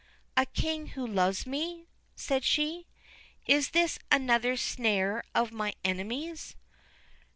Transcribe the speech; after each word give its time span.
'A 0.35 0.47
King 0.47 0.87
who 0.97 1.05
loves 1.05 1.45
me!' 1.45 1.85
said 2.15 2.43
she. 2.43 2.87
'Is 3.45 3.69
this 3.69 3.99
another 4.11 4.57
snare 4.57 5.23
of 5.35 5.51
my 5.51 5.75
enemies?' 5.83 6.55